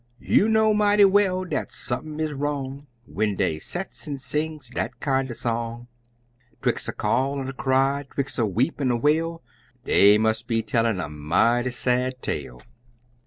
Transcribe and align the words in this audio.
You 0.17 0.49
know 0.49 0.73
mighty 0.73 1.05
well 1.05 1.45
dat 1.45 1.71
sump'n 1.71 2.19
is 2.19 2.33
wrong 2.33 2.87
When 3.05 3.35
dey 3.35 3.59
sets 3.59 4.07
an' 4.07 4.17
sings 4.17 4.71
dat 4.73 4.99
kinder 4.99 5.35
song, 5.35 5.89
'Twix' 6.63 6.87
a 6.87 6.91
call 6.93 7.39
an' 7.39 7.47
a 7.47 7.53
cry, 7.53 8.01
'twix' 8.11 8.39
a 8.39 8.47
weep 8.47 8.81
an' 8.81 8.89
a 8.89 8.97
wail 8.97 9.43
Dey 9.85 10.17
must 10.17 10.47
be 10.47 10.63
tellin' 10.63 10.99
a 10.99 11.07
mighty 11.07 11.69
sad 11.69 12.19
tale. 12.23 12.61